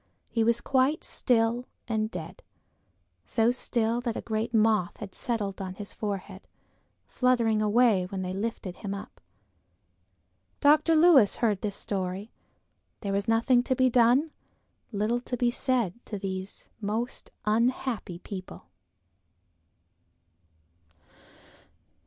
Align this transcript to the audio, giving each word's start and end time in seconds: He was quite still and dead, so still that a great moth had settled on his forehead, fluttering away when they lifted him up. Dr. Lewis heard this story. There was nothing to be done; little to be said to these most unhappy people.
He 0.29 0.43
was 0.43 0.61
quite 0.61 1.03
still 1.03 1.67
and 1.87 2.09
dead, 2.09 2.41
so 3.23 3.51
still 3.51 4.01
that 4.01 4.15
a 4.17 4.21
great 4.21 4.51
moth 4.51 4.97
had 4.97 5.13
settled 5.13 5.61
on 5.61 5.75
his 5.75 5.93
forehead, 5.93 6.47
fluttering 7.07 7.61
away 7.61 8.07
when 8.07 8.23
they 8.23 8.33
lifted 8.33 8.77
him 8.77 8.95
up. 8.95 9.21
Dr. 10.59 10.95
Lewis 10.95 11.35
heard 11.35 11.61
this 11.61 11.75
story. 11.75 12.31
There 13.01 13.13
was 13.13 13.27
nothing 13.27 13.61
to 13.61 13.75
be 13.75 13.91
done; 13.91 14.31
little 14.91 15.19
to 15.19 15.37
be 15.37 15.51
said 15.51 16.03
to 16.07 16.17
these 16.17 16.67
most 16.81 17.29
unhappy 17.45 18.17
people. 18.17 18.71